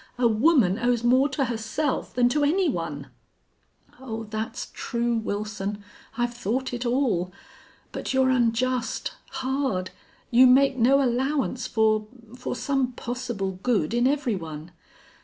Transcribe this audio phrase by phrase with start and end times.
[0.17, 3.11] A woman owes more to herself than to any one."
[3.99, 5.83] "Oh, that's true, Wilson.
[6.17, 7.31] I've thought it all....
[7.91, 9.91] But you're unjust hard.
[10.31, 14.71] You make no allowance for for some possible good in every one.